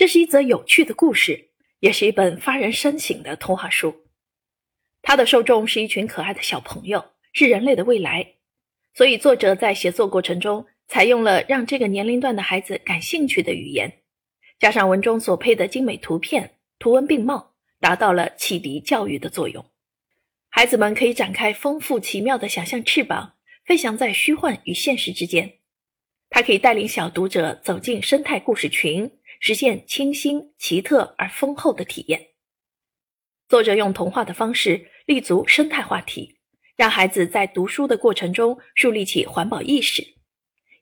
[0.00, 1.50] 这是一则有趣的故事，
[1.80, 3.94] 也是一本发人深省的童话书。
[5.02, 8.26] 它的受众是一群可爱的小朋友，是人类的未来。
[8.94, 13.92] 所以，作者在写作过程中采用了让这个年龄段的孩子感兴趣的语言，
[14.58, 19.62] 加上文中所配的精美图片，图文并茂，达到了启迪教育的作用。
[20.48, 23.34] 孩子们可以展开丰富奇妙的想象翅膀，
[23.66, 25.58] 飞翔在虚幻与现实之间。
[26.30, 29.10] 它可以带领小读者走进生态故事群，
[29.40, 32.28] 实现清新、奇特而丰厚的体验。
[33.48, 36.36] 作者用童话的方式立足生态话题。
[36.76, 40.02] 让孩子在读书的过程中树立起环保意识，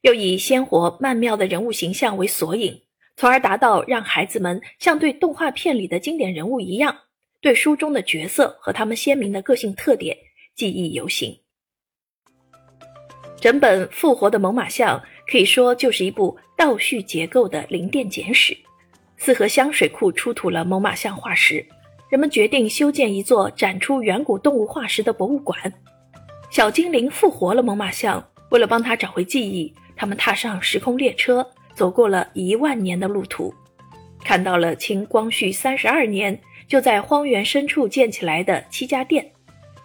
[0.03, 2.85] 又以鲜活曼妙的人物形象为索引，
[3.17, 6.97] 从而达到让孩子们像对动画片里的经典人物一样，
[7.41, 10.17] 对书中的角色和他们鲜明的个性特点
[10.55, 11.37] 记忆犹新。
[13.41, 15.01] 整本《复活的猛犸象》
[15.31, 18.57] 可以说就是一部倒叙结构的零电简史。
[19.17, 21.65] 四河乡水库出土了猛犸象化石，
[22.09, 25.61] 人们决定修建一座展出远古动物化石的博物馆。
[26.51, 33.53] 小精灵复活了猛犸象，为了帮他找回记忆，他们踏上时空列车，走过了一万年的路途，
[34.25, 39.31] 看到了清光绪三十二年就在荒原深处建起来的七家店，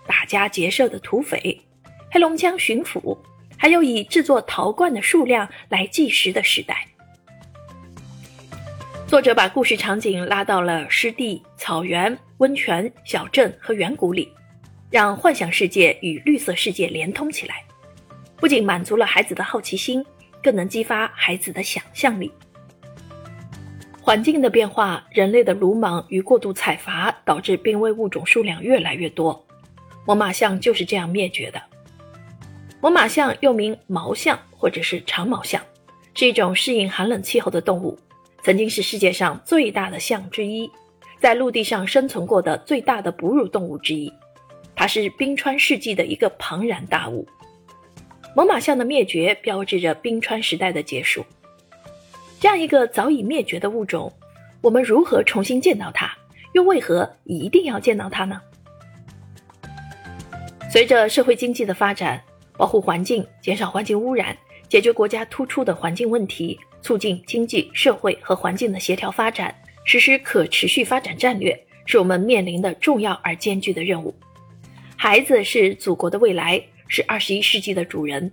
[0.08, 1.60] 打家劫舍的土匪，
[2.12, 3.18] 黑龙江巡抚，
[3.64, 6.86] 还有以制作陶罐的数量来计时的时代。
[9.08, 14.30] 作者把故事场景拉到了湿地、草原、温泉、小镇和远古里。
[14.92, 17.64] 让幻想世界与绿色世界连通起来，
[18.36, 20.06] 不仅满足了孩子的好奇心，
[20.42, 22.30] 更能激发孩子的想象力。
[24.02, 29.42] 环境的变化，人类的鲁莽与过度采伐，导致濒危物种数量越来越多。
[30.06, 31.62] 猛犸象就是这样灭绝的。
[32.84, 35.62] 猛犸象又名毛象或者是长毛象，
[36.14, 37.98] 是一种适应寒冷气候的动物，
[38.44, 40.70] 曾经是世界上最大的象之一，
[41.18, 44.12] 在陆地上生存过的最大的哺乳动物之一。
[44.76, 47.26] 它是冰川世纪的一个庞然大物，
[48.36, 51.26] 猛犸象的灭绝标志着冰川时代的结束。
[52.42, 54.12] 这样一个早已灭绝的物种，
[54.60, 56.12] 我们如何重新见到它？
[56.52, 58.42] 又为何一定要见到它呢？
[60.70, 62.22] 随着社会经济的发展，
[62.58, 64.36] 保护环境、减少环境污染、
[64.70, 69.54] 解决国家突出的环境问题、促进经济社会和环境的协调发展、
[69.86, 74.14] 实施可持续发展战略，是我们面临的重要而艰巨的任务。
[74.96, 78.32] 孩子是祖国的未来，是二十一世纪的主人。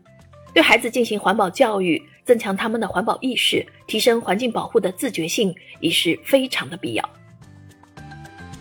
[0.53, 7.11] 对孩子进行环保教育，增强他们的环保意识，提升环境保护的自觉性，已是非常的必要。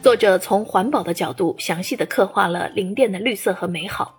[0.02, 4.19] 作者从环保的角度，详细的刻画了林甸的绿色和美好，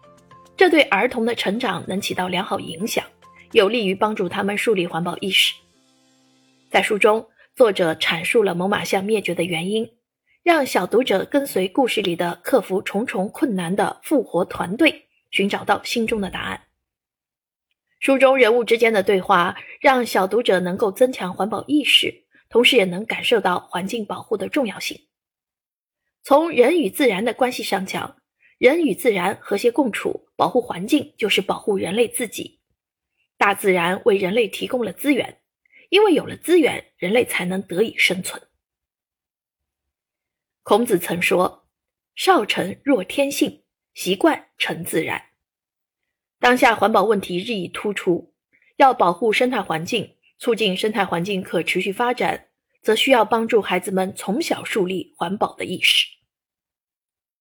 [0.60, 3.02] 这对儿童的成长能起到良好影响，
[3.52, 5.54] 有利于帮助他们树立环保意识。
[6.70, 7.26] 在书中，
[7.56, 9.90] 作者阐述了猛犸象灭绝的原因。
[10.42, 16.60] 让小读者跟随故事里的克服重重困难的复活团队，寻找到心中的答案。
[17.98, 25.00] 书中人物之间的对话，让小读者能够增强环保意识，同时也能感受到环境保护的重要性。
[26.22, 28.16] 从人与自然的关系上讲，
[28.60, 32.60] 人与自然和谐共处，保护环境就是保护人类自己。
[33.38, 35.40] 大自然为人类提供了资源，
[35.88, 38.42] 因为有了资源，人类才能得以生存。
[40.62, 41.70] 孔子曾说
[42.14, 43.62] ：“少成若天性，
[43.94, 45.30] 习惯成自然。”
[46.38, 48.34] 当下环保问题日益突出，
[48.76, 52.48] 要保护生态环境，促进生态环境可持续发展，
[52.82, 56.19] 则需要帮助孩子们从小树立环保的意识。